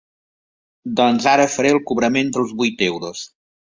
[0.99, 3.23] Doncs ara faré el cobrament dels vuit euros.